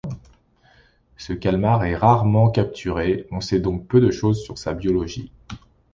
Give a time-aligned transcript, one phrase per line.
[1.15, 5.31] Ce calmar est rarement capturé, on sait donc peu de chose sur sa biologie.